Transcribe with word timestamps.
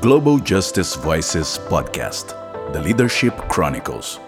Global 0.00 0.38
Justice 0.38 0.94
Voices 0.94 1.58
podcast, 1.66 2.28
The 2.72 2.80
Leadership 2.80 3.36
Chronicles. 3.48 4.20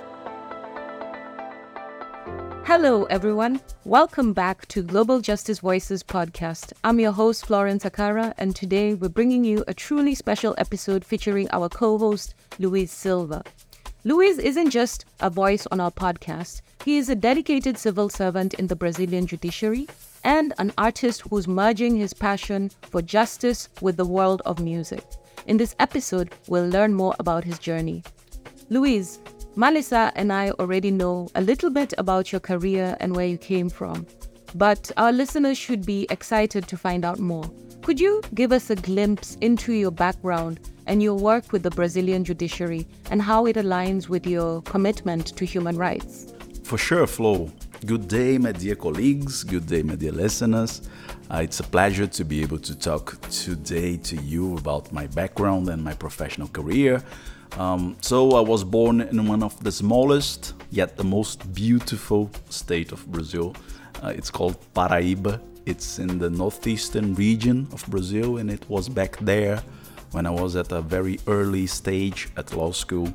Hello, 2.65 3.05
everyone. 3.05 3.61
Welcome 3.85 4.33
back 4.33 4.67
to 4.67 4.83
Global 4.83 5.21
Justice 5.21 5.61
Voices 5.61 6.03
podcast. 6.03 6.73
I'm 6.83 6.99
your 6.99 7.13
host, 7.13 7.47
Florence 7.47 7.85
Akara, 7.85 8.35
and 8.37 8.57
today 8.57 8.95
we're 8.95 9.11
bringing 9.11 9.45
you 9.45 9.63
a 9.69 9.75
truly 9.75 10.17
special 10.17 10.57
episode 10.59 11.05
featuring 11.05 11.49
our 11.53 11.69
co 11.69 11.97
host, 11.99 12.35
Luiz 12.59 12.91
Silva. 12.91 13.45
Luiz 14.03 14.39
isn't 14.39 14.71
just 14.71 15.05
a 15.21 15.31
voice 15.31 15.69
on 15.71 15.79
our 15.79 15.93
podcast, 15.93 16.63
he 16.85 16.99
is 16.99 17.09
a 17.09 17.15
dedicated 17.15 17.79
civil 17.79 18.09
servant 18.09 18.55
in 18.55 18.67
the 18.67 18.75
Brazilian 18.75 19.25
judiciary 19.25 19.87
and 20.25 20.53
an 20.59 20.73
artist 20.77 21.21
who's 21.31 21.47
merging 21.47 21.97
his 21.97 22.13
passion 22.13 22.73
for 22.91 23.01
justice 23.01 23.69
with 23.81 23.97
the 23.97 24.05
world 24.05 24.43
of 24.45 24.59
music. 24.59 25.05
In 25.51 25.57
this 25.57 25.75
episode, 25.81 26.33
we'll 26.47 26.69
learn 26.69 26.95
more 26.95 27.17
about 27.19 27.43
his 27.43 27.59
journey. 27.59 28.05
Luiz, 28.69 29.19
Malisa 29.57 30.13
and 30.15 30.33
I 30.33 30.51
already 30.51 30.93
know 30.93 31.29
a 31.35 31.41
little 31.41 31.71
bit 31.71 31.93
about 31.99 32.31
your 32.31 32.39
career 32.39 32.97
and 33.01 33.17
where 33.17 33.27
you 33.27 33.37
came 33.37 33.69
from, 33.69 34.07
but 34.55 34.93
our 34.97 35.11
listeners 35.11 35.59
should 35.59 35.85
be 35.85 36.07
excited 36.09 36.69
to 36.69 36.77
find 36.77 37.05
out 37.05 37.19
more. 37.19 37.51
Could 37.83 37.99
you 37.99 38.23
give 38.33 38.53
us 38.53 38.71
a 38.71 38.77
glimpse 38.77 39.37
into 39.41 39.73
your 39.73 39.91
background 39.91 40.61
and 40.87 41.03
your 41.03 41.17
work 41.17 41.51
with 41.51 41.65
the 41.65 41.71
Brazilian 41.71 42.23
judiciary 42.23 42.87
and 43.11 43.21
how 43.21 43.47
it 43.47 43.57
aligns 43.57 44.09
with 44.09 44.29
your 44.29 44.63
commitment 44.63 45.37
to 45.37 45.45
human 45.45 45.77
rights? 45.77 46.33
For 46.63 46.79
sure, 46.79 47.09
Flo. 47.09 47.51
Good 47.87 48.09
day, 48.09 48.37
my 48.37 48.53
dear 48.53 48.75
colleagues. 48.75 49.43
Good 49.43 49.67
day, 49.67 49.83
my 49.83 49.95
dear 49.95 50.13
listeners. 50.13 50.83
Uh, 51.31 51.39
it's 51.39 51.61
a 51.61 51.63
pleasure 51.63 52.07
to 52.07 52.25
be 52.25 52.43
able 52.43 52.59
to 52.59 52.79
talk 52.79 53.19
today 53.31 53.97
to 53.97 54.17
you 54.17 54.59
about 54.59 54.93
my 54.93 55.07
background 55.07 55.71
and 55.71 55.83
my 55.83 55.95
professional 55.95 56.49
career. 56.49 57.03
Um, 57.57 57.97
so, 58.03 58.33
I 58.33 58.41
was 58.43 58.65
born 58.65 59.01
in 59.01 59.27
one 59.27 59.43
of 59.43 59.59
the 59.65 59.73
smallest 59.73 60.53
yet 60.71 60.99
the 60.99 61.05
most 61.05 61.55
beautiful 61.55 62.31
state 62.51 62.93
of 62.93 63.11
Brazil. 63.11 63.57
Uh, 64.03 64.13
it's 64.15 64.31
called 64.31 64.59
Paraíba. 64.75 65.41
It's 65.65 65.99
in 65.99 66.19
the 66.19 66.29
northeastern 66.29 67.15
region 67.15 67.67
of 67.73 67.87
Brazil, 67.87 68.37
and 68.37 68.51
it 68.51 68.69
was 68.69 68.91
back 68.91 69.17
there 69.21 69.63
when 70.13 70.27
I 70.27 70.31
was 70.31 70.55
at 70.55 70.71
a 70.71 70.83
very 70.83 71.19
early 71.27 71.67
stage 71.67 72.29
at 72.37 72.55
law 72.55 72.73
school 72.73 73.15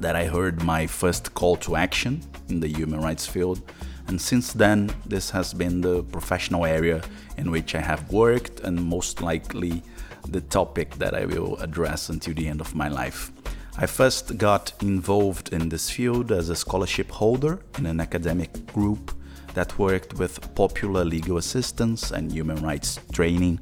that 0.00 0.16
I 0.16 0.26
heard 0.26 0.62
my 0.62 0.86
first 0.86 1.34
call 1.34 1.56
to 1.56 1.76
action 1.76 2.22
in 2.48 2.60
the 2.60 2.68
human 2.68 3.00
rights 3.00 3.26
field. 3.26 3.60
And 4.06 4.20
since 4.20 4.52
then, 4.52 4.90
this 5.06 5.30
has 5.30 5.54
been 5.54 5.80
the 5.80 6.02
professional 6.02 6.66
area 6.66 7.02
in 7.36 7.50
which 7.50 7.74
I 7.74 7.80
have 7.80 8.12
worked, 8.12 8.60
and 8.60 8.84
most 8.84 9.22
likely 9.22 9.82
the 10.28 10.40
topic 10.40 10.96
that 10.96 11.14
I 11.14 11.24
will 11.24 11.56
address 11.56 12.08
until 12.08 12.34
the 12.34 12.48
end 12.48 12.60
of 12.60 12.74
my 12.74 12.88
life. 12.88 13.32
I 13.76 13.86
first 13.86 14.38
got 14.38 14.72
involved 14.82 15.52
in 15.52 15.68
this 15.68 15.90
field 15.90 16.30
as 16.30 16.48
a 16.48 16.56
scholarship 16.56 17.10
holder 17.10 17.60
in 17.78 17.86
an 17.86 18.00
academic 18.00 18.66
group 18.72 19.12
that 19.54 19.78
worked 19.78 20.14
with 20.14 20.54
popular 20.54 21.04
legal 21.04 21.38
assistance 21.38 22.10
and 22.10 22.30
human 22.30 22.62
rights 22.62 23.00
training 23.12 23.60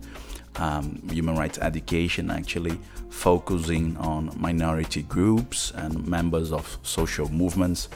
um, 0.56 1.02
human 1.10 1.36
rights 1.36 1.58
education, 1.58 2.30
actually 2.30 2.78
focusing 3.10 3.96
on 3.98 4.32
minority 4.36 5.02
groups 5.02 5.72
and 5.76 6.06
members 6.06 6.52
of 6.52 6.78
social 6.82 7.28
movements 7.30 7.88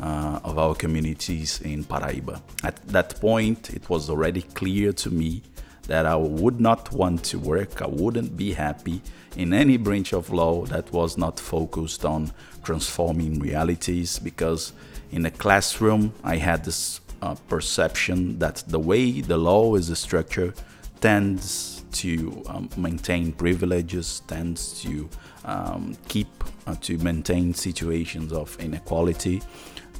uh, 0.00 0.40
of 0.42 0.58
our 0.58 0.74
communities 0.74 1.60
in 1.60 1.84
Paraíba. 1.84 2.40
At 2.62 2.86
that 2.88 3.20
point, 3.20 3.70
it 3.70 3.88
was 3.88 4.10
already 4.10 4.42
clear 4.42 4.92
to 4.92 5.10
me 5.10 5.42
that 5.86 6.06
I 6.06 6.16
would 6.16 6.60
not 6.60 6.92
want 6.92 7.24
to 7.24 7.38
work, 7.38 7.82
I 7.82 7.86
wouldn't 7.86 8.36
be 8.36 8.52
happy 8.54 9.02
in 9.36 9.52
any 9.52 9.76
branch 9.76 10.12
of 10.12 10.30
law 10.30 10.64
that 10.66 10.92
was 10.92 11.18
not 11.18 11.38
focused 11.38 12.04
on 12.04 12.32
transforming 12.62 13.38
realities 13.38 14.18
because 14.18 14.72
in 15.12 15.22
the 15.22 15.30
classroom 15.30 16.14
I 16.22 16.36
had 16.36 16.64
this 16.64 17.00
uh, 17.20 17.34
perception 17.48 18.38
that 18.38 18.64
the 18.66 18.78
way 18.78 19.20
the 19.20 19.36
law 19.36 19.74
is 19.74 19.96
structured 19.98 20.54
tends 21.00 21.83
to 21.94 22.42
um, 22.46 22.68
maintain 22.76 23.32
privileges, 23.32 24.22
tends 24.26 24.82
to 24.82 25.08
um, 25.44 25.96
keep, 26.08 26.28
uh, 26.66 26.74
to 26.82 26.98
maintain 26.98 27.54
situations 27.54 28.32
of 28.32 28.56
inequality. 28.60 29.42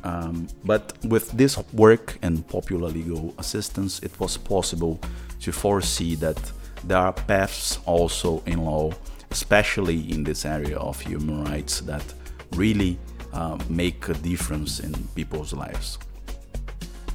Um, 0.03 0.49
but 0.65 0.93
with 1.05 1.31
this 1.33 1.59
work 1.73 2.19
and 2.23 2.47
popular 2.49 2.89
legal 2.89 3.35
assistance, 3.39 4.01
it 4.01 4.19
was 4.21 4.37
possible 4.37 5.01
to 5.41 5.53
foresee 5.53 6.15
that 6.17 6.53
there 6.85 6.99
are 6.99 7.13
paths 7.13 7.79
also 7.87 8.43
in 8.45 8.65
law, 8.65 8.93
especially 9.31 10.11
in 10.13 10.25
this 10.25 10.45
area 10.45 10.77
of 10.77 11.01
human 11.01 11.45
rights, 11.45 11.81
that 11.81 12.05
really 12.53 12.99
uh, 13.33 13.59
make 13.69 14.09
a 14.09 14.15
difference 14.15 14.81
in 14.81 14.93
people's 15.15 15.53
lives. 15.53 15.99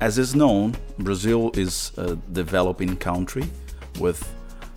As 0.02 0.18
is 0.18 0.34
known, 0.34 0.76
Brazil 0.98 1.52
is 1.54 1.92
a 1.98 2.16
developing 2.32 2.96
country 2.98 3.44
with 4.00 4.28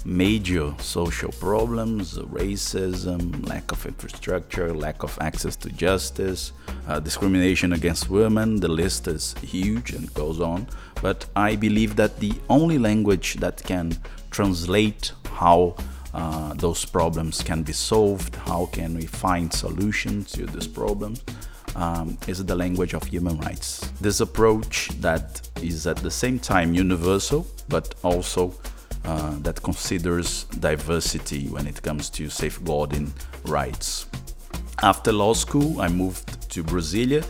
major 0.04 0.74
social 0.78 1.30
problems 1.32 2.18
racism, 2.18 3.46
lack 3.48 3.70
of 3.72 3.84
infrastructure, 3.86 4.72
lack 4.74 5.02
of 5.02 5.16
access 5.20 5.56
to 5.56 5.68
justice, 5.70 6.52
uh, 6.88 6.98
discrimination 7.00 7.72
against 7.72 8.10
women. 8.10 8.60
The 8.60 8.68
list 8.68 9.06
is 9.08 9.34
huge 9.42 9.92
and 9.92 10.12
goes 10.14 10.40
on. 10.40 10.66
But 11.00 11.26
I 11.36 11.56
believe 11.56 11.96
that 11.96 12.18
the 12.20 12.34
only 12.48 12.78
language 12.78 13.34
that 13.34 13.62
can 13.62 13.96
translate 14.30 15.12
how 15.24 15.76
uh, 16.14 16.54
those 16.54 16.84
problems 16.84 17.42
can 17.42 17.62
be 17.62 17.72
solved, 17.72 18.36
how 18.36 18.66
can 18.66 18.94
we 18.94 19.06
find 19.06 19.52
solutions 19.52 20.32
to 20.32 20.46
these 20.46 20.66
problems, 20.66 21.22
um, 21.76 22.18
is 22.26 22.44
the 22.44 22.54
language 22.54 22.94
of 22.94 23.02
human 23.04 23.38
rights. 23.38 23.80
This 24.00 24.20
approach 24.20 24.88
that 25.00 25.48
is 25.62 25.86
at 25.86 25.96
the 25.98 26.10
same 26.10 26.38
time 26.38 26.74
universal 26.74 27.46
but 27.68 27.94
also 28.02 28.54
uh, 29.04 29.36
that 29.40 29.62
considers 29.62 30.44
diversity 30.60 31.48
when 31.48 31.66
it 31.66 31.82
comes 31.82 32.08
to 32.10 32.28
safeguarding 32.28 33.12
rights. 33.44 34.06
After 34.82 35.12
law 35.12 35.34
school, 35.34 35.80
I 35.80 35.88
moved 35.88 36.50
to 36.50 36.64
Brasilia, 36.64 37.24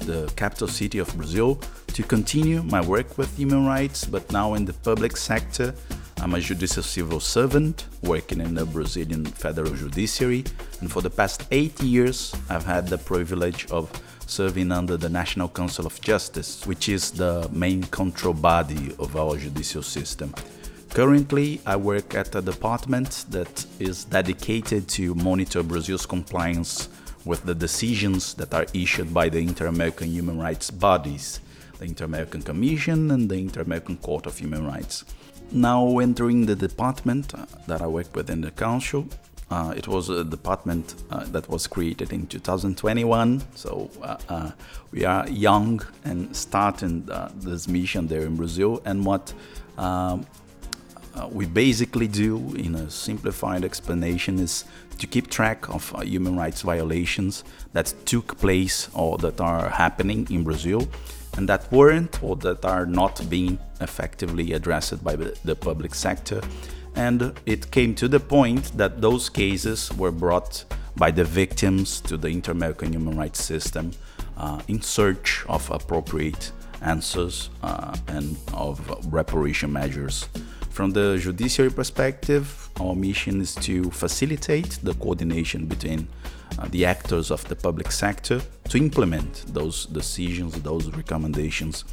the 0.00 0.32
capital 0.36 0.68
city 0.68 0.98
of 0.98 1.14
Brazil, 1.16 1.60
to 1.88 2.02
continue 2.02 2.62
my 2.62 2.80
work 2.80 3.18
with 3.18 3.36
human 3.36 3.66
rights, 3.66 4.04
but 4.04 4.30
now 4.32 4.54
in 4.54 4.64
the 4.64 4.72
public 4.72 5.16
sector. 5.16 5.74
I'm 6.20 6.34
a 6.34 6.40
judicial 6.40 6.82
civil 6.82 7.20
servant 7.20 7.86
working 8.02 8.40
in 8.40 8.54
the 8.54 8.66
Brazilian 8.66 9.24
federal 9.24 9.72
judiciary, 9.72 10.44
and 10.80 10.90
for 10.90 11.00
the 11.00 11.10
past 11.10 11.46
eight 11.50 11.80
years, 11.80 12.34
I've 12.50 12.64
had 12.64 12.88
the 12.88 12.98
privilege 12.98 13.70
of 13.70 13.90
serving 14.26 14.72
under 14.72 14.96
the 14.96 15.08
National 15.08 15.48
Council 15.48 15.86
of 15.86 16.00
Justice, 16.00 16.66
which 16.66 16.88
is 16.88 17.10
the 17.10 17.48
main 17.52 17.84
control 17.84 18.34
body 18.34 18.94
of 18.98 19.16
our 19.16 19.36
judicial 19.36 19.82
system. 19.82 20.34
Currently, 20.90 21.60
I 21.64 21.76
work 21.76 22.14
at 22.14 22.34
a 22.34 22.42
department 22.42 23.26
that 23.30 23.66
is 23.78 24.04
dedicated 24.04 24.88
to 24.88 25.14
monitor 25.14 25.62
Brazil's 25.62 26.06
compliance 26.06 26.88
with 27.24 27.44
the 27.44 27.54
decisions 27.54 28.34
that 28.34 28.54
are 28.54 28.66
issued 28.72 29.12
by 29.12 29.28
the 29.28 29.38
Inter 29.38 29.66
American 29.66 30.08
human 30.08 30.38
rights 30.38 30.70
bodies, 30.70 31.40
the 31.78 31.84
Inter 31.84 32.06
American 32.06 32.42
Commission 32.42 33.10
and 33.10 33.28
the 33.28 33.36
Inter 33.36 33.60
American 33.62 33.96
Court 33.98 34.26
of 34.26 34.38
Human 34.38 34.66
Rights. 34.66 35.04
Now, 35.52 35.98
entering 35.98 36.46
the 36.46 36.56
department 36.56 37.32
that 37.66 37.80
I 37.80 37.86
work 37.86 38.14
within 38.16 38.40
the 38.40 38.50
Council, 38.50 39.06
uh, 39.50 39.72
it 39.76 39.88
was 39.88 40.08
a 40.10 40.24
department 40.24 40.94
uh, 41.10 41.24
that 41.26 41.48
was 41.48 41.66
created 41.66 42.12
in 42.12 42.26
2021, 42.26 43.42
so 43.54 43.90
uh, 44.02 44.16
uh, 44.28 44.50
we 44.90 45.04
are 45.04 45.28
young 45.28 45.80
and 46.04 46.34
starting 46.36 47.08
uh, 47.10 47.30
this 47.36 47.66
mission 47.66 48.08
there 48.08 48.22
in 48.22 48.36
Brazil. 48.36 48.82
And 48.84 49.06
what 49.06 49.32
um, 49.78 50.26
we 51.30 51.46
basically 51.46 52.06
do, 52.06 52.54
in 52.54 52.74
a 52.74 52.90
simplified 52.90 53.64
explanation, 53.64 54.38
is 54.38 54.64
to 54.98 55.06
keep 55.06 55.30
track 55.30 55.68
of 55.68 55.94
uh, 55.94 56.00
human 56.00 56.36
rights 56.36 56.62
violations 56.62 57.44
that 57.72 57.94
took 58.04 58.38
place 58.38 58.88
or 58.94 59.18
that 59.18 59.40
are 59.40 59.70
happening 59.70 60.26
in 60.30 60.44
Brazil 60.44 60.88
and 61.36 61.48
that 61.48 61.70
weren't 61.72 62.22
or 62.22 62.36
that 62.36 62.64
are 62.64 62.84
not 62.84 63.28
being 63.30 63.58
effectively 63.80 64.52
addressed 64.52 65.02
by 65.04 65.14
the, 65.16 65.36
the 65.44 65.54
public 65.54 65.94
sector. 65.94 66.40
And 66.94 67.32
it 67.46 67.70
came 67.70 67.94
to 67.96 68.08
the 68.08 68.20
point 68.20 68.76
that 68.76 69.00
those 69.00 69.28
cases 69.28 69.92
were 69.94 70.10
brought 70.10 70.64
by 70.96 71.12
the 71.12 71.24
victims 71.24 72.00
to 72.02 72.16
the 72.16 72.28
Inter 72.28 72.52
American 72.52 72.92
human 72.92 73.16
rights 73.16 73.42
system 73.42 73.92
uh, 74.36 74.60
in 74.66 74.82
search 74.82 75.44
of 75.48 75.70
appropriate 75.70 76.50
answers 76.82 77.50
uh, 77.62 77.96
and 78.08 78.36
of 78.52 79.12
reparation 79.12 79.72
measures. 79.72 80.28
From 80.78 80.92
the 80.92 81.18
judiciary 81.18 81.72
perspective, 81.72 82.70
our 82.78 82.94
mission 82.94 83.40
is 83.40 83.56
to 83.66 83.90
facilitate 83.90 84.78
the 84.84 84.94
coordination 84.94 85.66
between 85.66 86.06
uh, 86.56 86.68
the 86.70 86.84
actors 86.84 87.32
of 87.32 87.42
the 87.48 87.56
public 87.56 87.90
sector 87.90 88.40
to 88.68 88.78
implement 88.78 89.52
those 89.52 89.86
decisions, 89.86 90.52
those 90.62 90.88
recommendations 90.90 91.84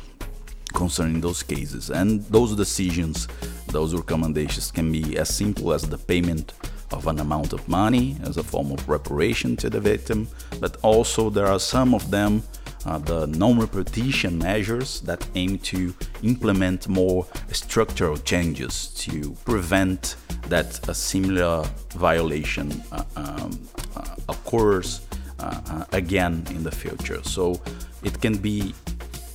concerning 0.76 1.20
those 1.20 1.42
cases. 1.42 1.90
And 1.90 2.26
those 2.26 2.56
decisions, 2.56 3.28
those 3.70 3.96
recommendations 3.96 4.70
can 4.70 4.92
be 4.92 5.18
as 5.18 5.36
simple 5.36 5.74
as 5.74 5.82
the 5.82 5.98
payment 5.98 6.54
of 6.92 7.08
an 7.08 7.18
amount 7.20 7.54
of 7.54 7.68
money 7.68 8.18
as 8.22 8.38
a 8.38 8.44
form 8.44 8.72
of 8.72 8.88
reparation 8.88 9.58
to 9.58 9.70
the 9.72 9.80
victim, 9.80 10.28
but 10.60 10.78
also 10.84 11.32
there 11.32 11.48
are 11.48 11.60
some 11.60 11.96
of 11.96 12.12
them 12.12 12.44
uh, 12.86 12.98
the 13.00 13.28
non-repetition 13.28 14.38
measures 14.38 15.02
that 15.02 15.26
aim 15.36 15.58
to 15.60 15.94
implement 16.24 16.88
more 16.88 17.26
structural 17.52 18.18
changes 18.18 18.88
to 18.96 19.32
prevent 19.46 20.16
that 20.50 20.88
a 20.88 20.94
similar 20.94 21.64
violation 21.92 22.84
uh, 22.92 23.04
um, 23.16 23.60
uh, 23.96 24.16
occurs 24.30 25.02
uh, 25.40 25.86
again 25.92 26.46
in 26.52 26.64
the 26.64 26.72
future. 26.72 27.22
So 27.24 27.60
it 28.04 28.22
can 28.22 28.38
be 28.38 28.74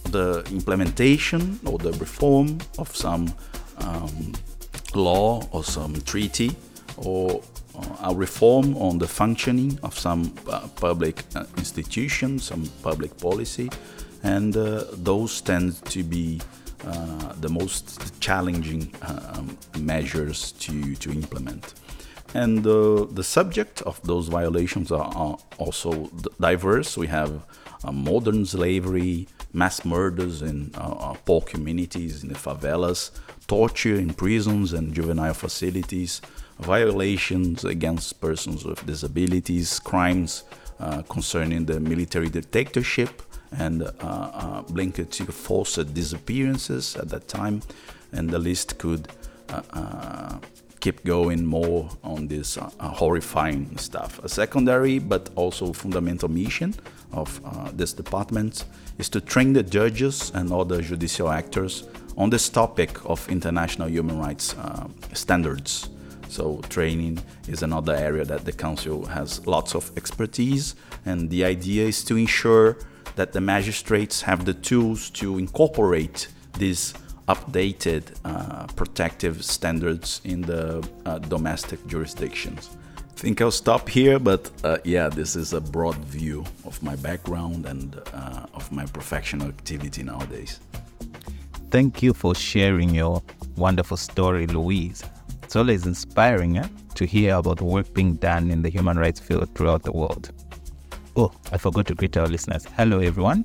the 0.05 0.45
implementation 0.51 1.59
or 1.65 1.79
the 1.79 1.93
reform 1.93 2.59
of 2.79 2.95
some 2.95 3.33
um, 3.79 4.35
law 4.95 5.43
or 5.53 5.65
some 5.65 5.95
treaty 6.03 6.55
or 6.97 7.43
a 8.03 8.15
reform 8.15 8.77
on 8.77 8.99
the 8.99 9.07
functioning 9.07 9.79
of 9.83 9.99
some 9.99 10.35
uh, 10.49 10.67
public 10.77 11.23
uh, 11.35 11.45
institutions, 11.57 12.45
some 12.45 12.65
public 12.83 13.17
policy, 13.19 13.71
and 14.23 14.57
uh, 14.57 14.85
those 14.93 15.41
tend 15.41 15.85
to 15.87 16.03
be 16.03 16.41
uh, 16.87 17.33
the 17.41 17.49
most 17.49 18.21
challenging 18.21 18.93
um, 19.03 19.57
measures 19.79 20.53
to, 20.53 20.95
to 20.97 21.11
implement. 21.11 21.75
And 22.33 22.63
the 22.63 23.25
subject 23.25 23.83
of 23.83 24.01
those 24.03 24.29
violations 24.29 24.93
are, 24.93 25.13
are 25.17 25.37
also 25.59 26.11
diverse. 26.39 26.97
We 26.97 27.09
have 27.09 27.45
modern 27.93 28.47
slavery, 28.47 29.27
mass 29.53 29.85
murders 29.85 30.41
in 30.41 30.71
poor 31.25 31.41
communities, 31.41 32.23
in 32.23 32.29
the 32.29 32.37
favelas, 32.39 33.11
torture 33.49 33.97
in 33.97 34.15
prisons 34.15 34.73
and 34.73 34.95
juvenile 34.95 35.35
facilities, 35.35 36.23
violations 36.61 37.65
against 37.65 38.21
persons 38.21 38.65
with 38.65 38.85
disabilities, 38.87 39.81
crimes 39.81 40.45
uh, 40.79 41.03
concerning 41.03 41.65
the 41.67 41.81
military 41.81 42.29
dictatorship, 42.29 43.23
and 43.59 43.83
uh, 43.83 43.89
uh, 44.01 44.63
linked 44.69 45.11
to 45.11 45.25
forced 45.27 45.93
disappearances 45.95 46.97
at 46.97 47.09
that 47.09 47.29
time. 47.29 47.63
And 48.13 48.31
the 48.31 48.39
list 48.39 48.79
could 48.79 49.09
uh, 49.49 49.63
uh, 49.73 50.39
keep 50.81 51.05
going 51.05 51.45
more 51.45 51.89
on 52.03 52.29
this 52.29 52.57
uh, 52.57 52.71
horrifying 52.81 53.77
stuff. 53.77 54.19
A 54.25 54.29
secondary 54.29 54.99
but 54.99 55.31
also 55.37 55.73
fundamental 55.73 56.29
mission 56.29 56.75
of 57.13 57.41
this 57.77 57.93
department 57.93 58.65
is 58.99 59.09
to 59.09 59.21
train 59.21 59.53
the 59.53 59.63
judges 59.63 60.31
and 60.35 60.53
other 60.53 60.81
judicial 60.81 61.29
actors 61.29 61.85
on 62.17 62.31
this 62.31 62.49
topic 62.49 63.05
of 63.05 63.29
international 63.29 63.89
human 63.89 64.19
rights 64.19 64.55
standards. 65.13 65.89
So 66.31 66.61
training 66.69 67.19
is 67.49 67.63
another 67.63 67.95
area 67.95 68.25
that 68.25 68.45
the 68.45 68.53
council 68.53 69.05
has 69.07 69.45
lots 69.47 69.75
of 69.75 69.91
expertise, 69.97 70.77
and 71.05 71.29
the 71.29 71.45
idea 71.45 71.87
is 71.89 72.05
to 72.05 72.17
ensure 72.17 72.79
that 73.17 73.33
the 73.33 73.41
magistrates 73.41 74.23
have 74.23 74.45
the 74.45 74.55
tools 74.55 75.11
to 75.11 75.39
incorporate 75.39 76.29
these 76.57 76.95
updated 77.29 78.03
uh, 78.25 78.67
protective 78.77 79.45
standards 79.45 80.21
in 80.25 80.43
the 80.43 80.89
uh, 81.05 81.19
domestic 81.19 81.85
jurisdictions. 81.87 82.71
I 82.97 83.21
think 83.21 83.41
I'll 83.41 83.51
stop 83.51 83.89
here, 83.89 84.19
but 84.19 84.51
uh, 84.65 84.79
yeah, 84.85 85.09
this 85.09 85.37
is 85.37 85.53
a 85.53 85.61
broad 85.61 85.97
view 86.07 86.45
of 86.65 86.83
my 86.83 86.97
background 86.97 87.67
and 87.67 88.01
uh, 88.15 88.47
of 88.55 88.71
my 88.73 88.87
professional 88.87 89.49
activity 89.49 90.03
nowadays. 90.03 90.61
Thank 91.71 92.03
you 92.03 92.15
for 92.15 92.35
sharing 92.35 92.95
your 92.95 93.23
wonderful 93.57 93.97
story, 93.97 94.47
Luiz. 94.47 95.05
It's 95.51 95.57
always 95.57 95.85
inspiring 95.85 96.59
eh, 96.59 96.69
to 96.95 97.05
hear 97.05 97.35
about 97.35 97.59
the 97.59 97.65
work 97.65 97.93
being 97.93 98.15
done 98.15 98.53
in 98.53 98.63
the 98.63 98.69
human 98.69 98.97
rights 98.97 99.19
field 99.19 99.53
throughout 99.57 99.83
the 99.83 99.91
world. 99.91 100.31
Oh, 101.17 101.33
I 101.51 101.59
forgot 101.59 101.89
to 101.89 101.95
greet 101.97 102.17
our 102.17 102.29
listeners. 102.29 102.65
Hello, 102.77 103.01
everyone. 103.01 103.45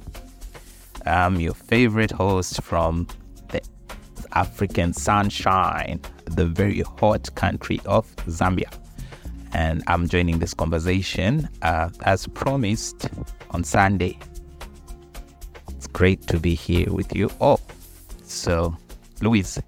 I'm 1.07 1.39
your 1.39 1.55
favorite 1.55 2.11
host 2.11 2.61
from 2.61 3.07
the 3.49 3.59
African 4.33 4.93
sunshine, 4.93 5.99
the 6.25 6.45
very 6.45 6.81
hot 6.81 7.33
country 7.33 7.81
of 7.87 8.15
Zambia. 8.27 8.71
And 9.53 9.81
I'm 9.87 10.07
joining 10.07 10.37
this 10.37 10.53
conversation 10.53 11.49
uh, 11.63 11.89
as 12.03 12.27
promised 12.27 13.09
on 13.49 13.63
Sunday. 13.63 14.19
It's 15.69 15.87
great 15.87 16.27
to 16.27 16.39
be 16.39 16.53
here 16.53 16.93
with 16.93 17.15
you 17.15 17.31
all. 17.41 17.61
So, 18.25 18.77
Luiz, 19.21 19.59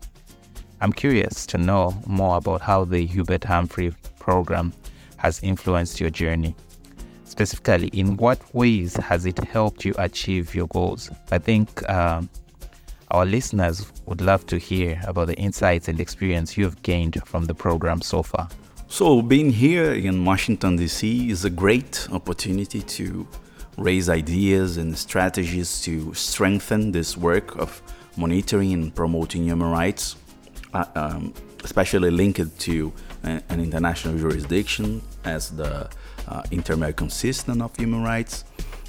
I'm 0.80 0.94
curious 0.94 1.48
to 1.48 1.58
know 1.58 2.00
more 2.06 2.38
about 2.38 2.62
how 2.62 2.86
the 2.86 3.06
Hubert 3.06 3.44
Humphrey 3.44 3.94
program 4.20 4.74
has 5.18 5.42
influenced 5.42 6.00
your 6.00 6.12
journey. 6.12 6.56
Specifically, 7.26 7.88
in 7.88 8.16
what 8.18 8.40
ways 8.54 8.96
has 8.98 9.26
it 9.26 9.40
helped 9.40 9.86
you 9.86 9.96
achieve 9.98 10.54
your 10.54 10.68
goals? 10.68 11.10
I 11.32 11.40
think 11.40 11.88
um, 11.90 12.30
our 13.10 13.26
listeners 13.26 13.92
would 14.06 14.22
love 14.22 14.46
to 14.48 14.58
hear 14.58 15.02
about 15.08 15.28
the 15.28 15.36
insights 15.36 15.88
and 15.88 16.00
experience 16.00 16.58
you've 16.58 16.82
gained 16.84 17.22
from 17.26 17.46
the 17.46 17.56
program 17.56 18.02
so 18.02 18.22
far. 18.22 18.48
So, 18.88 19.22
being 19.22 19.52
here 19.52 19.94
in 19.94 20.24
Washington, 20.24 20.78
D.C. 20.78 21.30
is 21.30 21.44
a 21.44 21.50
great 21.50 22.08
opportunity 22.12 22.82
to 22.84 23.28
raise 23.78 24.10
ideas 24.10 24.78
and 24.78 24.98
strategies 24.98 25.82
to 25.82 26.14
strengthen 26.14 26.92
this 26.92 27.18
work 27.18 27.58
of 27.58 27.82
monitoring 28.16 28.74
and 28.74 28.96
promoting 28.96 29.44
human 29.44 29.70
rights 29.70 30.16
um, 30.96 31.34
especially 31.64 32.12
linked 32.12 32.60
to 32.60 32.92
an 33.24 33.60
international 33.60 34.18
jurisdiction 34.18 35.02
as 35.26 35.50
the 35.52 35.90
uh, 36.28 36.44
Inter-American 36.52 37.10
System 37.10 37.62
of 37.62 37.76
Human 37.76 38.04
Rights. 38.04 38.44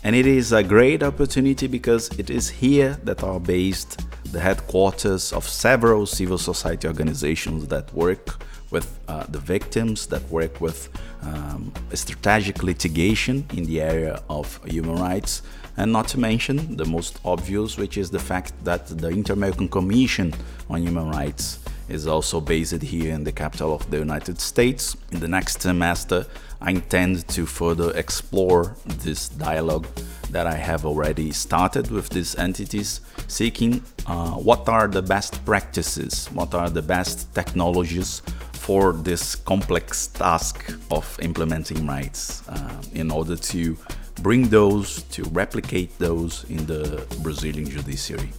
And 0.05 0.14
it 0.14 0.26
is 0.26 0.52
a 0.52 0.62
great 0.62 1.02
opportunity 1.02 1.67
because 1.67 2.08
it 2.19 2.31
is 2.31 2.49
here 2.49 2.99
that 3.02 3.23
are 3.25 3.40
based 3.40 4.00
the 4.32 4.40
headquarters 4.40 5.32
of 5.32 5.49
several 5.49 6.06
civil 6.06 6.38
society 6.38 6.87
organizations 6.87 7.67
that 7.69 7.93
work 7.94 8.44
with 8.70 8.99
uh, 9.08 9.25
the 9.29 9.38
victims, 9.38 10.06
that 10.06 10.23
work 10.31 10.61
with 10.61 10.88
um, 11.23 11.73
strategic 11.94 12.62
litigation 12.62 13.46
in 13.55 13.64
the 13.64 13.81
area 13.81 14.23
of 14.29 14.62
human 14.64 14.96
rights, 14.96 15.43
and 15.76 15.91
not 15.91 16.06
to 16.08 16.19
mention 16.19 16.76
the 16.76 16.84
most 16.84 17.19
obvious, 17.25 17.79
which 17.79 17.96
is 17.96 18.11
the 18.11 18.19
fact 18.19 18.52
that 18.64 18.87
the 18.87 19.08
Inter 19.08 19.32
American 19.32 19.69
Commission 19.69 20.34
on 20.69 20.82
Human 20.82 21.08
Rights 21.11 21.61
is 21.88 22.06
also 22.06 22.40
based 22.40 22.82
here 22.82 23.12
in 23.14 23.25
the 23.25 23.32
capital 23.32 23.75
of 23.75 23.90
the 23.90 23.99
United 23.99 24.40
States. 24.40 24.96
In 25.12 25.20
the 25.20 25.29
next 25.29 25.62
semester, 25.62 26.26
I 26.61 26.70
intend 26.70 27.29
to 27.29 27.46
further 27.46 27.96
explore 27.96 28.77
this 28.84 29.29
dialogue 29.29 29.86
that 30.31 30.46
I 30.46 30.56
have 30.56 30.84
already 30.84 31.31
started 31.31 31.91
with 31.91 32.10
these 32.10 32.36
entities, 32.36 33.01
seeking 33.29 33.82
uh, 34.06 34.32
what 34.32 34.69
are 34.69 34.89
the 34.89 35.03
best 35.03 35.44
practices, 35.44 36.27
what 36.32 36.55
are 36.55 36.69
the 36.69 36.82
best 36.82 37.34
technologies 37.34 38.22
for 38.53 38.93
this 38.93 39.34
complex 39.34 40.08
task 40.08 40.74
of 40.91 41.19
implementing 41.22 41.86
rights 41.86 42.46
uh, 42.48 42.82
in 42.93 43.10
order 43.10 43.36
to 43.36 43.79
bring 44.20 44.48
those, 44.48 45.03
to 45.05 45.22
replicate 45.24 45.96
those 45.98 46.44
in 46.51 46.67
the 46.67 47.06
Brazilian 47.22 47.70
judiciary. 47.70 48.31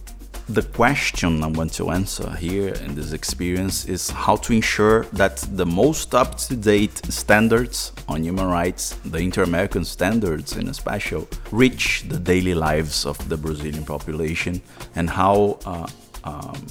The 0.50 0.62
question 0.62 1.44
I 1.44 1.46
want 1.46 1.72
to 1.74 1.90
answer 1.90 2.28
here 2.32 2.74
in 2.84 2.96
this 2.96 3.12
experience 3.12 3.84
is 3.84 4.10
how 4.10 4.34
to 4.38 4.52
ensure 4.52 5.04
that 5.12 5.36
the 5.52 5.64
most 5.64 6.12
up 6.12 6.38
to 6.38 6.56
date 6.56 7.00
standards 7.08 7.92
on 8.08 8.24
human 8.24 8.48
rights, 8.48 8.96
the 9.04 9.18
inter 9.18 9.44
American 9.44 9.84
standards 9.84 10.56
in 10.56 10.66
especial, 10.66 11.28
reach 11.52 12.02
the 12.08 12.18
daily 12.18 12.54
lives 12.54 13.06
of 13.06 13.16
the 13.28 13.36
Brazilian 13.36 13.84
population, 13.84 14.60
and 14.96 15.08
how 15.08 15.60
uh, 15.64 15.86
um, 16.24 16.66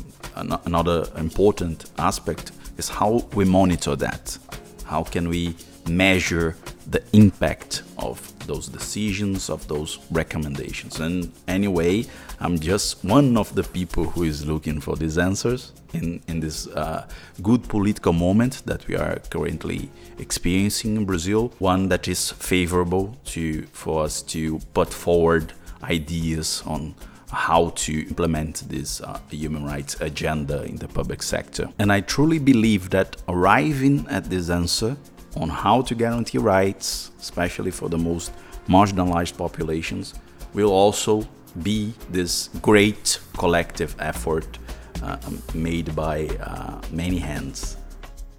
another 0.65 1.07
important 1.15 1.89
aspect 1.97 2.51
is 2.77 2.89
how 2.89 3.25
we 3.33 3.45
monitor 3.45 3.95
that. 3.95 4.37
How 4.83 5.03
can 5.03 5.29
we 5.29 5.55
measure 5.89 6.55
the 6.87 7.03
impact 7.13 7.83
of 7.97 8.33
those 8.47 8.67
decisions, 8.67 9.49
of 9.49 9.67
those 9.67 9.99
recommendations. 10.11 10.99
And 10.99 11.31
anyway, 11.47 12.05
I'm 12.39 12.59
just 12.59 13.03
one 13.03 13.37
of 13.37 13.53
the 13.53 13.63
people 13.63 14.05
who 14.05 14.23
is 14.23 14.45
looking 14.45 14.81
for 14.81 14.95
these 14.95 15.17
answers 15.17 15.71
in, 15.93 16.21
in 16.27 16.39
this 16.39 16.67
uh, 16.67 17.07
good 17.41 17.67
political 17.67 18.13
moment 18.13 18.63
that 18.65 18.87
we 18.87 18.95
are 18.95 19.19
currently 19.29 19.89
experiencing 20.17 20.95
in 20.95 21.05
Brazil, 21.05 21.53
one 21.59 21.89
that 21.89 22.07
is 22.07 22.31
favorable 22.31 23.17
to 23.25 23.63
for 23.67 24.03
us 24.03 24.21
to 24.23 24.59
put 24.73 24.91
forward 24.91 25.53
ideas 25.83 26.63
on 26.65 26.95
how 27.31 27.69
to 27.75 28.07
implement 28.07 28.67
this 28.69 29.01
uh, 29.01 29.19
human 29.29 29.63
rights 29.63 29.95
agenda 30.01 30.63
in 30.63 30.77
the 30.77 30.87
public 30.87 31.21
sector. 31.21 31.69
And 31.77 31.91
I 31.91 32.01
truly 32.01 32.39
believe 32.39 32.89
that 32.89 33.17
arriving 33.27 34.07
at 34.09 34.25
this 34.25 34.49
answer 34.49 34.97
on 35.35 35.49
how 35.49 35.81
to 35.83 35.95
guarantee 35.95 36.37
rights, 36.37 37.11
especially 37.19 37.71
for 37.71 37.89
the 37.89 37.97
most 37.97 38.31
marginalized 38.67 39.37
populations, 39.37 40.13
will 40.53 40.71
also 40.71 41.27
be 41.63 41.93
this 42.09 42.49
great 42.61 43.19
collective 43.37 43.95
effort 43.99 44.57
uh, 45.03 45.17
made 45.53 45.95
by 45.95 46.27
uh, 46.41 46.81
many 46.91 47.17
hands. 47.17 47.77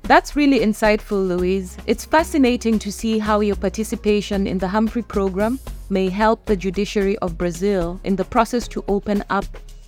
That's 0.03 0.35
really 0.35 0.61
insightful, 0.61 1.29
Luiz. 1.29 1.77
It's 1.87 2.05
fascinating 2.05 2.79
to 2.81 2.91
see 2.91 3.19
how 3.19 3.41
your 3.41 3.57
participation 3.57 4.47
in 4.47 4.59
the 4.59 4.69
Humphrey 4.69 5.03
program 5.03 5.61
may 5.89 6.09
help 6.09 6.47
the 6.47 6.57
judiciary 6.57 7.17
of 7.19 7.39
Brazil 7.39 8.01
in 8.05 8.17
the 8.17 8.25
process 8.25 8.67
to 8.69 8.85
open 8.89 9.23
up 9.31 9.45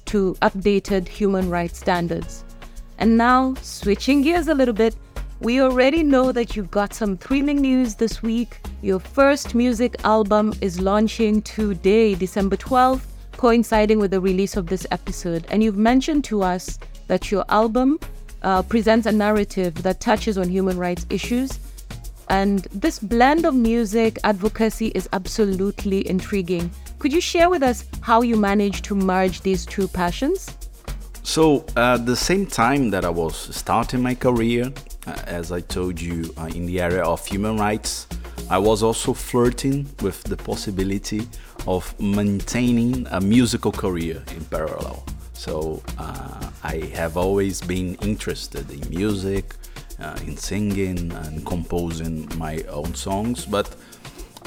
to 0.07 0.37
updated 0.43 1.09
human 1.09 1.49
rights 1.51 1.79
standards. 1.79 2.45
And 2.99 3.17
now, 3.17 3.55
switching 3.63 4.23
gears 4.23 4.49
a 4.49 4.55
little 4.55 4.75
bit, 4.75 4.95
we 5.43 5.61
already 5.61 6.05
know 6.05 6.31
that 6.31 6.55
you've 6.55 6.71
got 6.71 6.95
some 6.95 7.17
thrilling 7.17 7.61
news 7.61 7.97
this 7.97 8.23
week. 8.23 8.61
Your 8.81 9.01
first 9.01 9.57
music 9.57 9.97
album 10.05 10.55
is 10.61 10.81
launching 10.81 11.43
today, 11.43 12.15
December 12.15 12.57
12th, 12.57 13.03
coinciding 13.39 13.99
with 13.99 14.13
the 14.13 14.21
release 14.21 14.57
of 14.57 14.69
this 14.69 14.87
episode. 14.93 15.45
And 15.51 15.61
you've 15.61 15.77
mentioned 15.77 16.23
to 16.27 16.45
us 16.45 16.79
that 17.09 17.33
your 17.33 17.45
album 17.49 17.99
uh, 18.43 18.63
presents 18.63 19.09
a 19.09 19.11
narrative 19.11 19.83
that 19.83 19.99
touches 19.99 20.39
on 20.39 20.49
human 20.49 20.79
rights 20.79 21.07
issues. 21.11 21.59
And 22.29 22.61
this 22.73 23.01
blend 23.01 23.45
of 23.45 23.57
music 23.57 24.21
advocacy 24.23 24.93
is 24.95 25.09
absolutely 25.13 26.09
intriguing. 26.09 26.71
Could 27.01 27.13
you 27.13 27.21
share 27.21 27.51
with 27.51 27.65
us 27.65 27.85
how 28.01 28.23
you 28.23 28.37
managed 28.37 28.85
to 28.85 28.95
merge 28.95 29.41
these 29.41 29.67
two 29.67 29.89
passions? 29.89 30.57
So, 31.25 31.65
at 31.77 32.07
the 32.07 32.17
same 32.17 32.47
time 32.47 32.91
that 32.91 33.05
I 33.05 33.11
was 33.11 33.37
starting 33.55 34.03
my 34.03 34.15
career, 34.15 34.73
as 35.07 35.53
I 35.53 35.61
told 35.61 36.01
you, 36.01 36.33
uh, 36.39 36.47
in 36.47 36.67
the 36.67 36.81
area 36.81 37.03
of 37.03 37.27
human 37.27 37.57
rights, 37.57 38.07
I 38.51 38.59
was 38.59 38.83
also 38.83 39.13
flirting 39.13 39.89
with 40.03 40.23
the 40.25 40.37
possibility 40.37 41.29
of 41.67 41.99
maintaining 42.01 43.07
a 43.11 43.21
musical 43.21 43.73
career 43.73 44.23
in 44.37 44.45
parallel. 44.45 45.05
So 45.33 45.83
uh, 45.99 46.51
I 46.63 46.77
have 46.95 47.17
always 47.17 47.61
been 47.61 47.95
interested 47.97 48.71
in 48.71 48.89
music, 48.91 49.55
uh, 49.99 50.17
in 50.27 50.37
singing 50.37 51.13
and 51.13 51.45
composing 51.47 52.29
my 52.37 52.63
own 52.69 52.95
songs. 52.95 53.47
But 53.47 53.69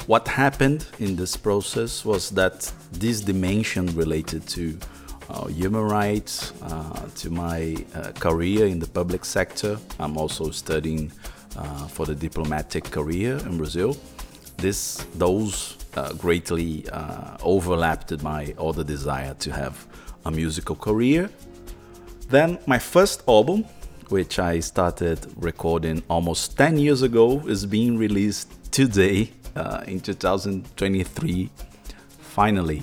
what 0.06 0.28
happened 0.28 0.86
in 0.98 1.16
this 1.16 1.36
process 1.36 2.04
was 2.04 2.30
that 2.30 2.72
this 2.92 3.20
dimension 3.20 3.86
related 3.96 4.46
to 4.48 4.78
uh, 4.80 4.95
human 5.48 5.82
rights, 5.82 6.52
uh, 6.62 7.08
to 7.16 7.30
my 7.30 7.76
uh, 7.94 8.12
career 8.12 8.66
in 8.66 8.78
the 8.78 8.86
public 8.86 9.24
sector, 9.24 9.78
I'm 9.98 10.16
also 10.16 10.50
studying 10.50 11.12
uh, 11.56 11.86
for 11.88 12.06
the 12.06 12.14
diplomatic 12.14 12.84
career 12.84 13.36
in 13.38 13.56
Brazil. 13.56 13.96
This, 14.56 15.06
those 15.14 15.76
greatly 16.18 16.84
overlapped 17.42 18.22
my 18.22 18.54
other 18.58 18.84
desire 18.84 19.34
to 19.34 19.52
have 19.52 19.86
a 20.26 20.30
musical 20.30 20.76
career. 20.76 21.30
Then 22.28 22.58
my 22.66 22.78
first 22.78 23.22
album, 23.28 23.64
which 24.08 24.38
I 24.38 24.60
started 24.60 25.18
recording 25.36 26.02
almost 26.08 26.56
10 26.56 26.78
years 26.78 27.02
ago, 27.02 27.40
is 27.46 27.64
being 27.66 27.96
released 27.96 28.50
today 28.72 29.30
uh, 29.54 29.84
in 29.86 30.00
2023, 30.00 31.50
finally. 32.18 32.82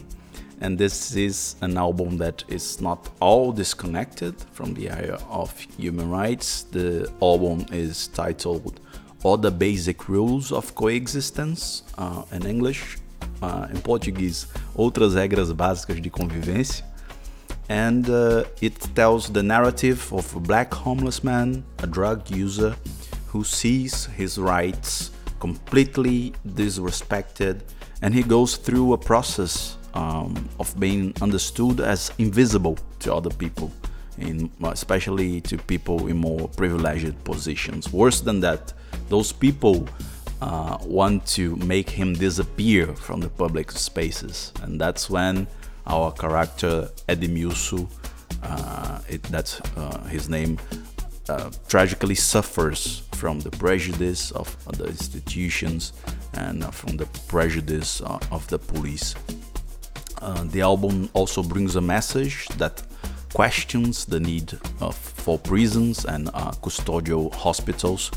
And 0.64 0.78
this 0.78 1.14
is 1.14 1.58
an 1.60 1.78
album 1.78 2.18
that 2.20 2.46
is 2.48 2.80
not 2.80 3.10
all 3.20 3.52
disconnected 3.52 4.34
from 4.54 4.74
the 4.74 4.90
area 4.90 5.20
of 5.30 5.52
human 5.78 6.10
rights. 6.10 6.64
The 6.64 7.12
album 7.22 7.66
is 7.70 8.08
titled 8.08 8.80
All 9.24 9.36
the 9.36 9.52
Basic 9.52 10.08
Rules 10.08 10.54
of 10.54 10.74
Coexistence 10.74 11.84
uh, 11.98 12.24
in 12.32 12.46
English, 12.46 12.98
uh, 13.42 13.68
em 13.70 13.82
português, 13.82 14.48
Outras 14.78 15.14
Regras 15.16 15.52
Básicas 15.52 16.02
de 16.02 16.10
Convivência 16.10 16.84
and 17.70 18.10
uh, 18.10 18.44
it 18.62 18.78
tells 18.96 19.30
the 19.30 19.42
narrative 19.44 20.12
of 20.14 20.36
a 20.36 20.40
black 20.40 20.74
homeless 20.74 21.24
man, 21.24 21.64
a 21.80 21.88
drug 21.88 22.30
user, 22.30 22.76
who 23.28 23.44
sees 23.44 24.06
his 24.06 24.38
rights 24.38 25.12
completely 25.40 26.34
disrespected, 26.46 27.62
and 28.02 28.14
he 28.14 28.24
goes 28.24 28.58
through 28.58 28.94
a 28.94 28.98
process 28.98 29.78
um, 29.94 30.50
of 30.60 30.78
being 30.80 31.14
understood 31.22 31.80
as 31.80 32.12
invisible 32.18 32.78
to 33.00 33.14
other 33.14 33.30
people, 33.30 33.72
in, 34.18 34.50
especially 34.64 35.42
to 35.42 35.58
people 35.58 36.08
in 36.08 36.18
more 36.18 36.48
privileged 36.50 37.24
positions. 37.24 37.92
Worse 37.94 38.22
than 38.22 38.40
that, 38.42 38.74
those 39.10 39.32
people 39.32 39.88
uh, 40.42 40.78
want 40.82 41.26
to 41.28 41.56
make 41.58 41.90
him 41.90 42.14
disappear 42.14 42.88
from 42.96 43.22
the 43.22 43.30
public 43.30 43.72
spaces, 43.72 44.52
and 44.62 44.80
that's 44.80 45.10
when 45.10 45.48
our 45.88 46.12
character 46.12 46.90
Edmilson, 47.08 47.88
uh, 48.42 49.00
it, 49.10 49.24
that's 49.24 49.62
uh, 49.78 50.04
his 50.06 50.30
name, 50.30 50.58
uh, 51.30 51.50
tragically 51.68 52.16
suffers 52.16 53.04
from 53.14 53.40
the 53.40 53.52
prejudice 53.52 54.32
of 54.32 54.58
the 54.78 54.86
institutions 54.86 55.94
and 56.34 56.64
from 56.74 56.98
the 56.98 57.06
prejudice 57.28 58.02
uh, 58.02 58.20
of 58.32 58.46
the 58.48 58.60
police. 58.60 59.16
Uh, 60.22 60.44
the 60.46 60.62
album 60.62 61.10
also 61.14 61.44
brings 61.44 61.76
a 61.76 61.82
message 61.82 62.48
that 62.58 62.84
questions 63.34 64.06
the 64.06 64.20
need 64.20 64.54
of, 64.80 64.96
for 64.96 65.40
prisons 65.40 66.06
and 66.06 66.30
uh, 66.34 66.52
custodial 66.62 67.34
hospitals, 67.34 68.12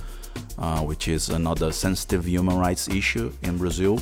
which 0.85 1.09
is 1.09 1.31
another 1.31 1.73
sensitive 1.73 2.27
human 2.27 2.59
rights 2.59 2.89
issue 2.89 3.33
in 3.43 3.57
Brazil. 3.57 4.01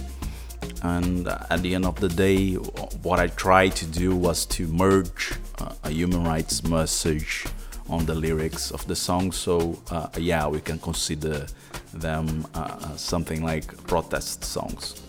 And 0.83 1.29
at 1.29 1.63
the 1.63 1.75
end 1.75 1.87
of 1.87 1.99
the 2.01 2.09
day 2.09 2.55
what 3.03 3.19
i 3.19 3.27
tried 3.29 3.75
to 3.77 3.87
do 3.87 4.15
was 4.17 4.47
to 4.47 4.67
merge 4.67 5.33
uh, 5.59 5.73
a 5.85 5.91
human 5.91 6.25
rights 6.25 6.63
message 6.65 7.47
on 7.89 8.07
the 8.07 8.15
lyrics 8.15 8.71
of 8.71 8.87
the 8.87 8.97
song. 8.97 9.33
So 9.33 9.79
uh, 9.91 10.09
yeah 10.17 10.47
we 10.47 10.61
can 10.61 10.79
consider 10.79 11.47
them 11.93 12.47
uh, 12.55 12.59
uh 12.59 12.97
something 12.97 13.45
like 13.45 13.67
protest 13.87 14.45
songs 14.45 15.04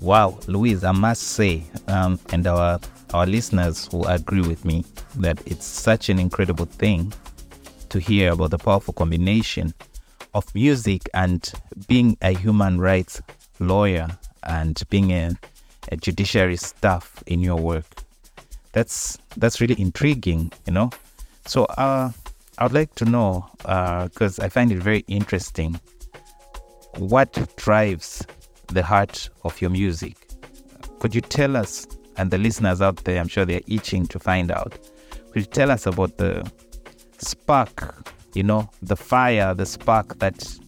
wow 0.00 0.38
luiz 0.46 0.84
i 0.84 0.92
must 0.92 1.22
say 1.22 1.62
um, 1.88 2.18
and 2.32 2.46
our 2.46 2.78
our 3.14 3.26
listeners 3.26 3.88
will 3.92 4.06
agree 4.08 4.42
with 4.42 4.64
me 4.64 4.84
that 5.16 5.40
it's 5.46 5.64
such 5.64 6.08
an 6.08 6.18
incredible 6.18 6.66
thing 6.66 7.12
to 7.88 7.98
hear 7.98 8.32
about 8.32 8.50
the 8.50 8.58
powerful 8.58 8.92
combination 8.92 9.72
of 10.34 10.54
music 10.54 11.08
and 11.14 11.52
being 11.88 12.16
a 12.20 12.32
human 12.32 12.78
rights 12.78 13.22
lawyer 13.58 14.08
and 14.42 14.82
being 14.90 15.12
a, 15.12 15.32
a 15.90 15.96
judiciary 15.96 16.56
staff 16.56 17.22
in 17.26 17.40
your 17.40 17.56
work. 17.56 17.86
That's 18.72 19.16
that's 19.36 19.60
really 19.60 19.80
intriguing, 19.80 20.52
you 20.66 20.72
know. 20.72 20.90
So 21.46 21.64
uh, 21.64 22.10
I 22.58 22.62
would 22.64 22.74
like 22.74 22.94
to 22.96 23.04
know 23.06 23.48
because 23.58 24.38
uh, 24.38 24.44
I 24.44 24.48
find 24.48 24.70
it 24.72 24.78
very 24.78 25.04
interesting. 25.08 25.80
What 26.98 27.32
drives 27.56 28.26
the 28.68 28.82
heart 28.82 29.28
of 29.44 29.60
your 29.60 29.70
music? 29.70 30.16
Could 30.98 31.14
you 31.14 31.20
tell 31.20 31.56
us 31.56 31.86
and 32.16 32.30
the 32.30 32.38
listeners 32.38 32.80
out 32.80 32.96
there? 33.04 33.20
I'm 33.20 33.28
sure 33.28 33.44
they're 33.44 33.60
itching 33.66 34.06
to 34.06 34.18
find 34.18 34.50
out. 34.50 34.78
Could 35.32 35.42
you 35.42 35.50
tell 35.50 35.70
us 35.70 35.86
about 35.86 36.16
the 36.18 36.50
spark? 37.18 38.10
You 38.34 38.42
know, 38.42 38.70
the 38.82 38.96
fire, 38.96 39.54
the 39.54 39.66
spark 39.66 40.18
that 40.18 40.58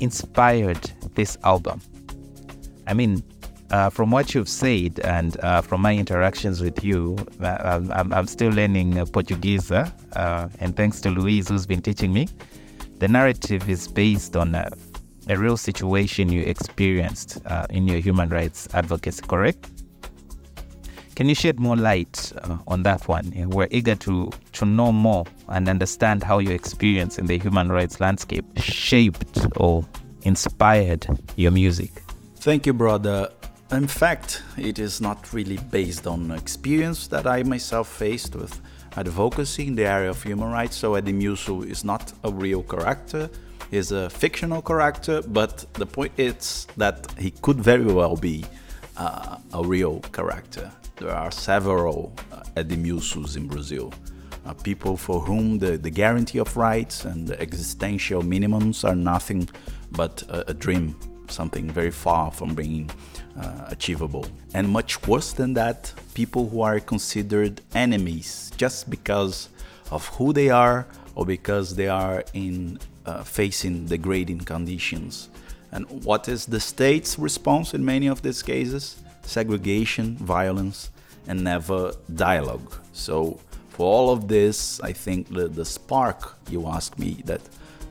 inspired 0.00 0.90
this 1.14 1.38
album. 1.44 1.80
I 2.86 2.94
mean, 2.94 3.22
uh, 3.70 3.90
from 3.90 4.10
what 4.10 4.34
you've 4.34 4.48
said 4.48 5.00
and 5.00 5.38
uh, 5.40 5.60
from 5.60 5.80
my 5.80 5.94
interactions 5.94 6.60
with 6.60 6.84
you, 6.84 7.16
uh, 7.42 7.80
I'm, 7.92 8.12
I'm 8.12 8.26
still 8.26 8.52
learning 8.52 8.98
uh, 8.98 9.06
Portuguese, 9.06 9.70
uh, 9.70 9.90
and 10.60 10.76
thanks 10.76 11.00
to 11.00 11.10
Luiz 11.10 11.48
who's 11.48 11.66
been 11.66 11.82
teaching 11.82 12.12
me. 12.12 12.28
The 12.98 13.08
narrative 13.08 13.68
is 13.68 13.88
based 13.88 14.36
on 14.36 14.52
a, 15.28 15.36
real 15.36 15.56
situation 15.56 16.30
you 16.30 16.42
experienced 16.42 17.40
uh, 17.46 17.66
in 17.70 17.86
your 17.86 17.98
human 17.98 18.28
rights 18.28 18.68
advocacy, 18.74 19.22
correct? 19.26 19.70
Can 21.14 21.28
you 21.28 21.34
shed 21.34 21.58
more 21.58 21.76
light 21.76 22.32
on 22.66 22.82
that 22.82 23.08
one? 23.08 23.32
We're 23.48 23.68
eager 23.70 23.94
to, 23.94 24.30
to 24.52 24.64
know 24.66 24.92
more 24.92 25.24
and 25.48 25.66
understand 25.68 26.22
how 26.22 26.40
your 26.40 26.52
experience 26.52 27.18
in 27.18 27.24
the 27.26 27.38
human 27.38 27.72
rights 27.72 28.00
landscape 28.00 28.44
shaped 28.56 29.46
or 29.56 29.86
inspired 30.22 31.06
your 31.36 31.52
music. 31.52 31.90
Thank 32.36 32.66
you, 32.66 32.74
brother. 32.74 33.30
In 33.70 33.88
fact, 33.88 34.42
it 34.56 34.78
is 34.78 35.00
not 35.00 35.32
really 35.32 35.56
based 35.56 36.06
on 36.06 36.30
experience 36.30 37.08
that 37.08 37.26
I 37.26 37.42
myself 37.42 37.88
faced 37.88 38.36
with 38.36 38.60
advocacy 38.96 39.66
in 39.66 39.74
the 39.74 39.86
area 39.86 40.10
of 40.10 40.22
human 40.22 40.50
rights. 40.50 40.76
So 40.76 40.92
Edmilson 40.92 41.68
is 41.68 41.82
not 41.82 42.12
a 42.24 42.30
real 42.30 42.62
character, 42.62 43.28
he's 43.70 43.92
a 43.92 44.10
fictional 44.10 44.62
character, 44.62 45.22
but 45.22 45.64
the 45.74 45.86
point 45.86 46.12
is 46.16 46.66
that 46.76 47.06
he 47.18 47.30
could 47.30 47.58
very 47.58 47.84
well 47.84 48.16
be 48.16 48.44
uh, 48.96 49.38
a 49.52 49.62
real 49.62 50.00
character. 50.12 50.70
There 50.96 51.10
are 51.10 51.30
several 51.30 52.14
uh, 52.32 52.42
in 53.36 53.48
Brazil. 53.48 53.92
Uh, 54.46 54.52
people 54.54 54.96
for 54.96 55.20
whom 55.20 55.58
the, 55.58 55.76
the 55.76 55.90
guarantee 55.90 56.38
of 56.38 56.56
rights 56.56 57.04
and 57.04 57.26
the 57.26 57.40
existential 57.40 58.22
minimums 58.22 58.88
are 58.88 58.94
nothing 58.94 59.48
but 59.90 60.22
a, 60.28 60.50
a 60.50 60.54
dream 60.54 60.94
something 61.28 61.68
very 61.70 61.90
far 61.90 62.30
from 62.30 62.54
being 62.54 62.90
uh, 63.38 63.66
achievable. 63.68 64.26
And 64.54 64.68
much 64.68 65.06
worse 65.06 65.32
than 65.32 65.54
that, 65.54 65.92
people 66.14 66.48
who 66.48 66.62
are 66.62 66.80
considered 66.80 67.60
enemies 67.74 68.52
just 68.56 68.88
because 68.88 69.48
of 69.90 70.06
who 70.08 70.32
they 70.32 70.50
are 70.50 70.86
or 71.14 71.26
because 71.26 71.74
they 71.74 71.88
are 71.88 72.24
in 72.32 72.78
uh, 73.06 73.22
facing 73.22 73.86
degrading 73.86 74.40
conditions. 74.40 75.28
And 75.72 75.86
what 76.04 76.28
is 76.28 76.46
the 76.46 76.60
state's 76.60 77.18
response 77.18 77.74
in 77.74 77.84
many 77.84 78.06
of 78.06 78.22
these 78.22 78.42
cases? 78.42 78.96
Segregation, 79.22 80.16
violence, 80.16 80.90
and 81.26 81.42
never 81.42 81.92
dialogue. 82.14 82.72
So, 82.92 83.40
for 83.70 83.86
all 83.86 84.10
of 84.10 84.28
this, 84.28 84.80
I 84.80 84.92
think 84.92 85.28
the, 85.28 85.48
the 85.48 85.64
spark 85.64 86.38
you 86.48 86.66
ask 86.66 86.98
me 86.98 87.22
that 87.26 87.42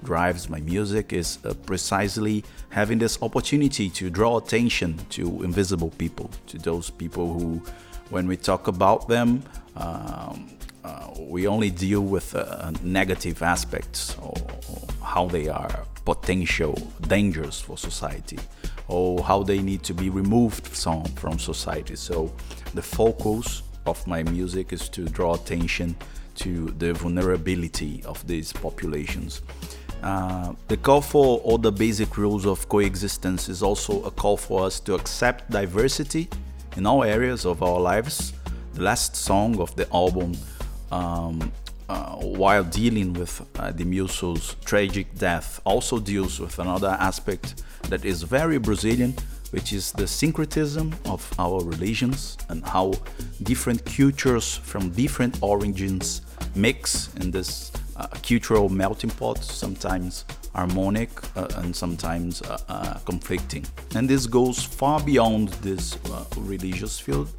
drives 0.04 0.50
my 0.50 0.60
music 0.62 1.14
is 1.14 1.40
uh, 1.46 1.54
precisely 1.66 2.44
having 2.70 3.00
this 3.00 3.22
opportunity 3.22 3.90
to 3.90 4.10
draw 4.10 4.38
attention 4.38 4.98
to 5.10 5.44
invisible 5.44 5.92
people, 5.98 6.30
to 6.48 6.58
those 6.58 6.90
people 6.90 7.34
who, 7.34 7.62
when 8.10 8.28
we 8.28 8.38
talk 8.38 8.68
about 8.68 9.08
them, 9.08 9.44
um, 9.76 10.50
uh, 10.84 11.10
we 11.20 11.48
only 11.48 11.72
deal 11.72 12.02
with 12.02 12.36
uh, 12.36 12.72
negative 12.84 13.42
aspects 13.42 14.16
or, 14.22 14.36
or, 14.70 14.88
how 15.06 15.28
they 15.28 15.48
are 15.48 15.86
potential 16.04 16.76
dangers 17.08 17.60
for 17.60 17.78
society 17.78 18.40
or 18.88 19.24
how 19.24 19.44
they 19.44 19.60
need 19.60 19.82
to 19.84 19.94
be 19.94 20.10
removed 20.10 20.68
from, 20.68 21.04
from 21.16 21.40
society. 21.40 21.96
So 21.96 22.32
the 22.74 22.82
focus 22.82 23.64
of 23.86 24.06
my 24.08 24.24
music 24.24 24.74
is 24.74 24.90
to 24.90 25.06
draw 25.06 25.36
attention 25.36 25.96
to 26.36 26.68
the 26.78 26.94
vulnerability 26.94 28.04
of 28.06 28.26
these 28.28 28.52
populations. 28.54 29.42
Uh, 30.04 30.54
the 30.68 30.78
call 30.78 31.02
for 31.02 31.40
all 31.40 31.58
the 31.58 31.72
basic 31.72 32.18
rules 32.18 32.46
of 32.46 32.68
coexistence 32.70 33.50
is 33.50 33.64
also 33.64 34.04
a 34.04 34.12
call 34.12 34.38
for 34.38 34.66
us 34.66 34.80
to 34.82 34.94
accept 34.94 35.50
diversity 35.50 36.30
in 36.78 36.86
all 36.86 37.04
areas 37.04 37.46
of 37.46 37.64
our 37.64 37.80
lives. 37.80 38.34
The 38.74 38.84
last 38.84 39.16
song 39.16 39.60
of 39.60 39.76
the 39.76 39.92
album, 39.94 40.34
um, 40.92 41.52
uh, 41.90 42.16
while 42.16 42.64
dealing 42.64 43.14
with 43.14 43.42
uh, 43.60 43.72
Edmilson's 43.72 44.56
tragic 44.66 45.14
death, 45.18 45.62
also 45.66 46.00
deals 46.00 46.40
with 46.40 46.60
another 46.60 46.98
aspect 47.00 47.64
that 47.90 48.06
is 48.06 48.24
very 48.24 48.58
Brazilian, 48.58 49.14
which 49.52 49.72
is 49.72 49.92
the 49.92 50.08
syncretism 50.08 50.94
of 51.06 51.32
our 51.40 51.64
religions 51.64 52.38
and 52.50 52.66
how 52.66 52.94
different 53.44 53.86
cultures 53.86 54.58
from 54.58 54.90
different 54.90 55.38
origins 55.42 56.22
mix 56.56 57.14
in 57.16 57.32
this 57.32 57.72
uh, 57.98 58.08
cultural 58.24 58.68
melting 58.68 59.12
pot, 59.12 59.44
sometimes 59.44 60.26
harmonic 60.54 61.10
uh, 61.38 61.48
and 61.58 61.76
sometimes 61.76 62.42
uh, 62.42 63.00
conflicting. 63.06 63.66
And 63.96 64.10
this 64.10 64.26
goes 64.26 64.64
far 64.64 65.00
beyond 65.02 65.50
this 65.62 65.98
religious 66.38 67.00
field. 67.00 67.30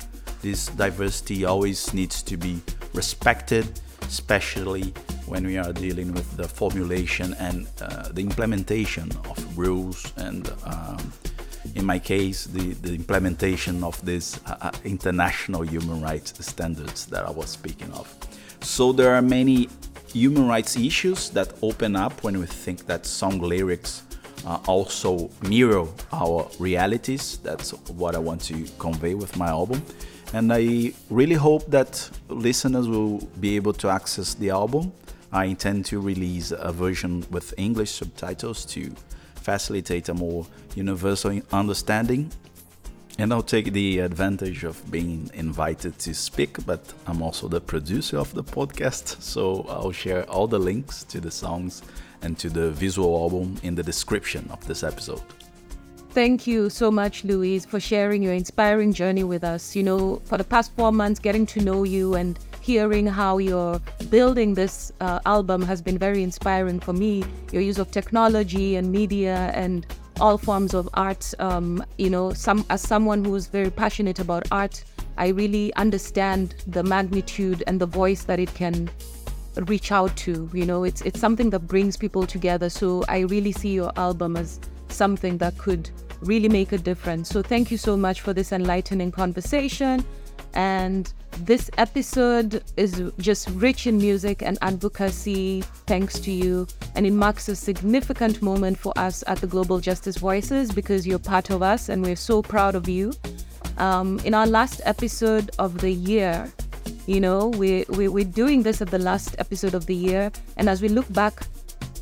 This 0.43 0.67
diversity 0.69 1.45
always 1.45 1.93
needs 1.93 2.23
to 2.23 2.37
be 2.37 2.61
respected, 2.95 3.67
especially 4.03 4.93
when 5.27 5.45
we 5.47 5.59
are 5.59 5.73
dealing 5.73 6.13
with 6.13 6.37
the 6.37 6.47
formulation 6.47 7.35
and 7.35 7.67
uh, 7.81 8.09
the 8.13 8.21
implementation 8.21 9.11
of 9.29 9.59
rules 9.59 10.13
and 10.17 10.53
um, 10.65 11.13
in 11.75 11.85
my 11.85 11.99
case, 11.99 12.45
the, 12.45 12.75
the 12.75 12.95
implementation 12.95 13.83
of 13.83 14.03
these 14.05 14.41
uh, 14.47 14.71
international 14.85 15.63
human 15.63 16.01
rights 16.01 16.33
standards 16.45 17.07
that 17.07 17.27
I 17.27 17.31
was 17.31 17.51
speaking 17.51 17.93
of. 17.93 18.15
So 18.61 18.93
there 18.93 19.15
are 19.15 19.23
many 19.23 19.69
human 20.13 20.47
rights 20.47 20.77
issues 20.77 21.31
that 21.31 21.53
open 21.63 21.97
up 21.97 22.23
when 22.23 22.39
we 22.39 22.47
think 22.47 22.87
that 22.87 23.05
song 23.05 23.41
lyrics 23.41 24.03
uh, 24.47 24.59
also 24.67 25.31
mirror 25.43 25.87
our 26.13 26.49
realities. 26.59 27.39
That's 27.43 27.71
what 27.91 28.15
I 28.15 28.19
want 28.19 28.43
to 28.43 28.65
convey 28.79 29.15
with 29.15 29.37
my 29.37 29.49
album. 29.49 29.83
And 30.33 30.53
I 30.53 30.93
really 31.09 31.35
hope 31.35 31.71
that 31.71 32.11
listeners 32.29 32.89
will 32.89 33.19
be 33.41 33.57
able 33.57 33.73
to 33.75 33.89
access 33.89 34.35
the 34.35 34.51
album. 34.51 34.93
I 35.33 35.45
intend 35.45 35.87
to 35.87 36.01
release 36.01 36.53
a 36.53 36.73
version 36.73 37.25
with 37.31 37.55
English 37.57 37.93
subtitles 37.93 38.65
to 38.67 38.93
facilitate 39.37 40.09
a 40.09 40.15
more 40.15 40.47
universal 40.75 41.41
understanding 41.53 42.31
and 43.19 43.33
I'll 43.33 43.43
take 43.43 43.73
the 43.73 44.01
advantage 44.01 44.65
of 44.65 44.91
being 44.91 45.31
invited 45.33 45.99
to 46.01 46.15
speak, 46.15 46.65
but 46.67 46.81
I'm 47.07 47.23
also 47.23 47.49
the 47.49 47.61
producer 47.61 48.19
of 48.19 48.33
the 48.35 48.45
podcast, 48.45 49.21
so 49.23 49.65
I'll 49.69 49.93
share 49.93 50.29
all 50.29 50.47
the 50.47 50.59
links 50.59 51.03
to 51.05 51.21
the 51.21 51.31
songs 51.31 51.83
and 52.23 52.39
to 52.39 52.51
the 52.51 52.71
visual 52.71 53.17
album 53.17 53.57
in 53.63 53.75
the 53.75 53.83
description 53.83 54.49
of 54.51 54.67
this 54.67 54.83
episode. 54.83 55.23
Thank 56.17 56.47
you 56.47 56.71
so 56.71 56.91
much, 56.91 57.25
Luiz, 57.25 57.67
for 57.67 57.79
sharing 57.79 58.23
your 58.23 58.33
inspiring 58.33 58.95
journey 58.95 59.23
with 59.23 59.45
us. 59.45 59.77
You 59.77 59.83
know, 59.83 60.23
for 60.25 60.39
the 60.39 60.45
past 60.45 60.73
four 60.75 60.91
months, 60.91 61.21
getting 61.21 61.45
to 61.45 61.61
know 61.61 61.83
you 61.83 62.15
and 62.15 62.39
hearing 62.63 63.07
how 63.07 63.37
you're 63.37 63.79
building 64.09 64.55
this 64.55 64.93
uh, 65.03 65.21
album 65.27 65.61
has 65.61 65.83
been 65.83 65.99
very 65.99 66.23
inspiring 66.23 66.81
for 66.81 66.95
me. 66.95 67.23
Your 67.53 67.61
use 67.61 67.77
of 67.77 67.91
technology 67.91 68.77
and 68.77 68.91
media 68.91 69.51
and 69.53 69.87
all 70.19 70.39
forms 70.39 70.73
of 70.73 70.89
art. 70.95 71.35
Um, 71.39 71.85
you 71.99 72.09
know, 72.09 72.33
some 72.33 72.65
as 72.71 72.81
someone 72.81 73.23
who's 73.23 73.49
very 73.49 73.71
passionate 73.71 74.19
about 74.19 74.49
art, 74.51 74.85
I 75.19 75.29
really 75.29 75.71
understand 75.75 76.55
the 76.67 76.83
magnitude 76.83 77.63
and 77.67 77.79
the 77.79 77.85
voice 77.85 78.25
that 78.25 78.41
it 78.41 78.55
can 78.55 78.89
reach 79.67 79.93
out 79.93 80.17
to. 80.25 80.49
You 80.55 80.65
know, 80.65 80.83
it's 80.85 81.03
it's 81.03 81.21
something 81.21 81.51
that 81.51 81.69
brings 81.69 81.99
people 81.99 82.27
together. 82.27 82.71
So 82.71 83.05
I 83.07 83.19
really 83.19 83.53
see 83.53 83.75
your 83.75 83.93
album 83.99 84.39
as 84.39 84.61
something 84.89 85.37
that 85.39 85.59
could 85.59 85.91
really 86.21 86.49
make 86.49 86.73
a 86.73 86.79
difference. 86.79 87.29
So 87.29 87.43
thank 87.43 87.71
you 87.71 87.79
so 87.79 87.97
much 87.97 88.21
for 88.21 88.33
this 88.33 88.53
enlightening 88.53 89.13
conversation. 89.13 90.05
And 90.55 91.13
this 91.41 91.71
episode 91.77 92.65
is 92.79 93.03
just 93.19 93.51
rich 93.51 93.87
in 93.87 93.99
music 93.99 94.43
and 94.43 94.57
advocacy, 94.63 95.63
thanks 95.87 96.19
to 96.21 96.31
you. 96.31 96.67
And 96.95 97.07
it 97.07 97.13
marks 97.13 97.49
a 97.49 97.57
significant 97.57 98.41
moment 98.41 98.79
for 98.79 98.93
us 98.97 99.23
at 99.27 99.39
the 99.39 99.47
Global 99.47 99.79
Justice 99.79 100.17
Voices 100.17 100.73
because 100.73 101.07
you're 101.07 101.19
part 101.19 101.51
of 101.51 101.63
us 101.63 101.91
and 101.91 102.03
we're 102.03 102.17
so 102.17 102.41
proud 102.41 102.75
of 102.75 102.89
you. 102.89 103.13
Um, 103.77 104.19
in 104.25 104.33
our 104.33 104.47
last 104.47 104.81
episode 104.85 105.51
of 105.59 105.79
the 105.79 105.91
year, 105.91 106.51
you 107.07 107.21
know, 107.21 107.49
we, 107.49 107.85
we, 107.91 108.09
we're 108.09 108.25
doing 108.25 108.63
this 108.63 108.81
at 108.81 108.91
the 108.91 108.99
last 108.99 109.37
episode 109.39 109.75
of 109.75 109.85
the 109.87 109.95
year. 109.95 110.33
And 110.57 110.69
as 110.69 110.81
we 110.81 110.89
look 110.89 111.11
back 111.13 111.43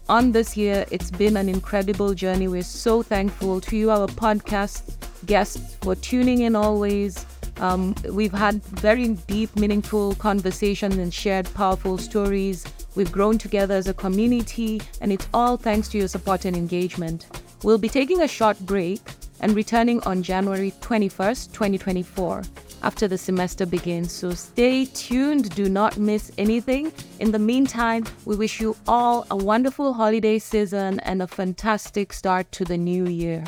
on 0.09 0.33
this 0.33 0.57
year, 0.57 0.85
it's 0.90 1.11
been 1.11 1.37
an 1.37 1.49
incredible 1.49 2.14
journey. 2.14 2.49
We're 2.49 2.62
so 2.62 3.03
thankful 3.03 3.61
to 3.62 3.77
you, 3.77 3.90
our 3.90 4.07
podcast 4.07 4.83
guests, 5.27 5.77
for 5.81 5.95
tuning 5.95 6.43
in 6.43 6.55
always 6.57 7.27
um, 7.59 7.95
we've 8.11 8.33
had 8.33 8.62
very 8.64 9.09
deep, 9.09 9.55
meaningful 9.57 10.14
conversations 10.17 10.97
and 10.97 11.12
shared 11.12 11.53
powerful 11.55 11.99
stories. 11.99 12.64
We've 12.95 13.11
grown 13.11 13.38
together 13.38 13.75
as 13.75 13.88
a 13.88 13.95
community, 13.95 14.81
and 15.01 15.12
it's 15.12 15.29
all 15.33 15.57
thanks 15.57 15.88
to 15.88 15.99
your 15.99 16.09
support 16.09 16.45
and 16.45 16.57
engagement. 16.57 17.27
We'll 17.62 17.79
be 17.79 17.88
taking 17.88 18.23
a 18.23 18.29
short 18.29 18.59
break 18.61 19.01
and 19.40 19.55
returning 19.55 20.03
on 20.03 20.23
January 20.23 20.73
21st, 20.81 21.53
2024, 21.53 22.43
after 22.85 23.09
the 23.09 23.16
semester 23.18 23.64
begins. 23.64 24.12
So 24.12 24.33
stay 24.33 24.85
tuned, 24.85 25.55
do 25.55 25.68
not 25.68 25.97
miss 25.97 26.31
anything. 26.37 26.92
In 27.18 27.33
the 27.33 27.38
meantime, 27.38 28.05
we 28.27 28.37
wish 28.37 28.61
you 28.61 28.77
all 28.87 29.27
a 29.31 29.37
wonderful 29.37 29.94
holiday 29.94 30.38
season 30.38 31.01
and 31.01 31.23
a 31.23 31.27
fantastic 31.27 32.12
start 32.12 32.53
to 32.53 32.64
the 32.64 32.77
new 32.77 33.07
year. 33.07 33.44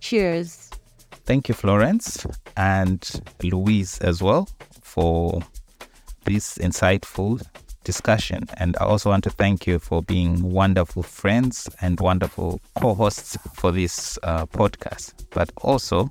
Cheers. 0.00 0.70
Thank 1.24 1.48
you, 1.48 1.54
Florence, 1.54 2.26
and 2.56 3.00
Luiz 3.42 3.98
as 3.98 4.22
well 4.22 4.48
for 4.82 5.40
this 6.24 6.58
insightful 6.58 7.42
discussion. 7.82 8.44
And 8.58 8.76
I 8.80 8.84
also 8.84 9.10
want 9.10 9.24
to 9.24 9.30
thank 9.30 9.66
you 9.66 9.78
for 9.78 10.02
being 10.02 10.42
wonderful 10.42 11.02
friends 11.02 11.68
and 11.80 11.98
wonderful 11.98 12.60
co 12.78 12.94
hosts 12.94 13.38
for 13.54 13.72
this 13.72 14.18
uh, 14.22 14.44
podcast. 14.46 15.14
But 15.30 15.50
also, 15.62 16.10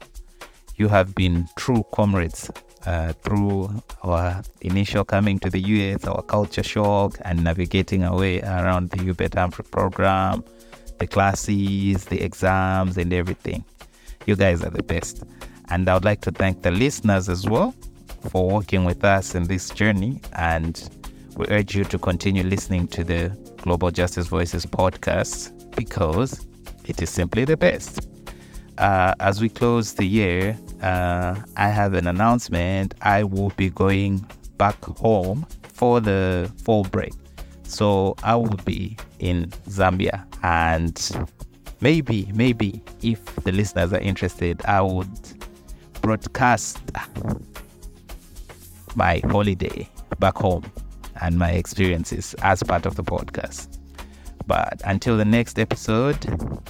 you 0.78 0.88
have 0.88 1.16
been 1.16 1.48
true 1.56 1.84
comrades 1.94 2.50
uh, 2.86 3.14
through 3.24 3.70
our 4.04 4.42
initial 4.62 5.04
coming 5.04 5.40
to 5.40 5.50
the 5.50 5.60
US, 5.60 6.06
our 6.06 6.22
culture 6.24 6.64
shock, 6.64 7.18
and 7.22 7.44
navigating 7.44 8.04
our 8.04 8.18
way 8.18 8.42
around 8.42 8.90
the 8.92 9.04
Hubert 9.04 9.34
Humphrey 9.34 9.66
program, 9.66 10.44
the 11.00 11.08
classes, 11.08 12.06
the 12.06 12.22
exams, 12.22 12.98
and 12.98 13.12
everything. 13.14 13.64
You 14.26 14.36
guys 14.36 14.64
are 14.64 14.70
the 14.70 14.84
best. 14.84 15.24
And 15.70 15.90
I 15.90 15.96
would 15.96 16.06
like 16.06 16.22
to 16.22 16.32
thank 16.32 16.62
the 16.62 16.72
listeners 16.72 17.28
as 17.30 17.48
well 17.48 17.74
for 18.30 18.48
working 18.48 18.86
with 18.86 19.04
us 19.04 19.36
in 19.36 19.44
this 19.44 19.70
journey. 19.70 20.22
And 20.34 20.90
we 21.38 21.48
urge 21.48 21.76
you 21.76 21.84
to 21.86 21.98
continue 21.98 22.44
listening 22.44 22.88
to 22.90 23.04
the 23.04 23.36
Global 23.58 23.92
Justice 23.92 24.28
Voices 24.28 24.66
podcast 24.66 25.52
because 25.76 26.46
it 26.86 27.02
is 27.02 27.10
simply 27.10 27.46
the 27.46 27.58
best. 27.58 28.08
Uh, 28.78 29.14
as 29.20 29.42
we 29.42 29.50
close 29.50 29.94
the 29.94 30.06
year, 30.06 30.58
uh, 30.86 31.36
I 31.58 31.70
have 31.70 31.96
an 31.96 32.08
announcement. 32.08 32.94
I 33.02 33.24
will 33.24 33.50
be 33.58 33.72
going 33.72 34.26
back 34.58 34.84
home 34.86 35.46
for 35.64 36.00
the 36.00 36.52
fall 36.64 36.84
break. 36.84 37.14
So 37.64 38.16
I 38.24 38.36
will 38.36 38.60
be 38.64 38.96
in 39.20 39.48
Zambia 39.68 40.26
and 40.44 41.28
maybe, 41.82 42.32
maybe 42.36 42.84
if 43.02 43.24
the 43.38 43.52
listeners 43.52 43.94
are 43.94 44.00
interested, 44.00 44.64
I 44.66 44.82
would 44.82 45.10
broadcast 46.02 46.80
my 48.96 49.22
holiday 49.26 49.90
back 50.20 50.38
home 50.38 50.64
and 51.22 51.40
my 51.40 51.50
experiences 51.52 52.36
as 52.44 52.62
part 52.62 52.86
of 52.86 52.96
the 52.96 53.04
podcast. 53.04 53.80
But 54.46 54.84
until 54.86 55.18
the 55.18 55.26
next 55.26 55.58
episode, 55.58 56.64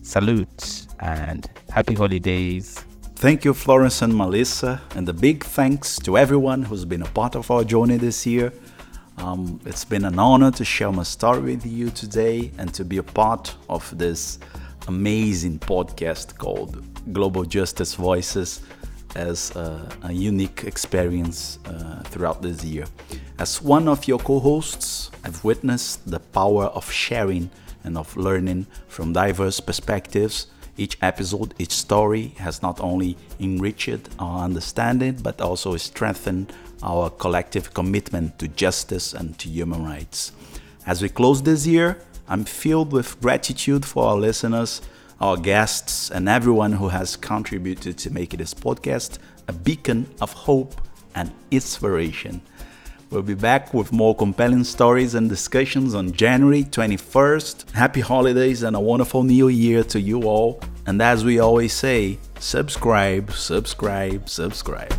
salute 0.00 0.86
and 1.00 1.48
happy 1.68 1.92
holidays. 1.94 2.82
Thank 3.20 3.44
you, 3.44 3.52
Florence 3.52 4.00
and 4.00 4.16
Melissa, 4.16 4.80
and 4.94 5.06
a 5.06 5.12
big 5.12 5.44
thanks 5.44 5.98
to 5.98 6.16
everyone 6.16 6.62
who's 6.62 6.86
been 6.86 7.02
a 7.02 7.08
part 7.10 7.36
of 7.36 7.50
our 7.50 7.64
journey 7.64 7.98
this 7.98 8.24
year. 8.24 8.50
Um, 9.18 9.60
it's 9.66 9.84
been 9.84 10.06
an 10.06 10.18
honor 10.18 10.50
to 10.52 10.64
share 10.64 10.90
my 10.90 11.02
story 11.02 11.40
with 11.42 11.66
you 11.66 11.90
today 11.90 12.50
and 12.56 12.72
to 12.72 12.82
be 12.82 12.96
a 12.96 13.02
part 13.02 13.54
of 13.68 13.82
this 13.98 14.38
amazing 14.88 15.58
podcast 15.58 16.38
called 16.38 16.82
Global 17.12 17.44
Justice 17.44 17.94
Voices 17.94 18.62
as 19.14 19.54
a, 19.54 19.86
a 20.04 20.12
unique 20.14 20.64
experience 20.64 21.58
uh, 21.66 22.00
throughout 22.04 22.40
this 22.40 22.64
year. 22.64 22.86
As 23.38 23.60
one 23.60 23.86
of 23.86 24.08
your 24.08 24.18
co 24.18 24.40
hosts, 24.40 25.10
I've 25.24 25.44
witnessed 25.44 26.10
the 26.10 26.20
power 26.20 26.68
of 26.68 26.90
sharing 26.90 27.50
and 27.84 27.98
of 27.98 28.16
learning 28.16 28.66
from 28.88 29.12
diverse 29.12 29.60
perspectives. 29.60 30.46
Each 30.80 30.96
episode, 31.02 31.52
each 31.58 31.72
story 31.72 32.28
has 32.38 32.62
not 32.62 32.80
only 32.80 33.14
enriched 33.38 34.08
our 34.18 34.44
understanding 34.46 35.18
but 35.22 35.38
also 35.42 35.76
strengthened 35.76 36.54
our 36.82 37.10
collective 37.10 37.74
commitment 37.74 38.38
to 38.38 38.48
justice 38.48 39.12
and 39.12 39.38
to 39.40 39.50
human 39.50 39.84
rights. 39.84 40.32
As 40.86 41.02
we 41.02 41.10
close 41.10 41.42
this 41.42 41.66
year, 41.66 41.98
I'm 42.28 42.46
filled 42.46 42.92
with 42.94 43.20
gratitude 43.20 43.84
for 43.84 44.06
our 44.06 44.16
listeners, 44.16 44.80
our 45.20 45.36
guests, 45.36 46.10
and 46.10 46.30
everyone 46.30 46.72
who 46.72 46.88
has 46.88 47.14
contributed 47.14 47.98
to 47.98 48.10
make 48.10 48.30
this 48.30 48.54
podcast 48.54 49.18
a 49.48 49.52
beacon 49.52 50.06
of 50.22 50.32
hope 50.32 50.80
and 51.14 51.30
inspiration. 51.50 52.40
We'll 53.10 53.22
be 53.22 53.34
back 53.34 53.74
with 53.74 53.90
more 53.90 54.14
compelling 54.14 54.62
stories 54.62 55.16
and 55.16 55.28
discussions 55.28 55.96
on 55.96 56.12
January 56.12 56.62
21st. 56.62 57.72
Happy 57.72 58.00
holidays 58.00 58.62
and 58.62 58.76
a 58.76 58.80
wonderful 58.80 59.24
new 59.24 59.48
year 59.48 59.82
to 59.84 60.00
you 60.00 60.22
all. 60.22 60.60
And 60.86 61.02
as 61.02 61.24
we 61.24 61.40
always 61.40 61.72
say, 61.72 62.20
subscribe, 62.38 63.32
subscribe, 63.32 64.28
subscribe. 64.28 64.94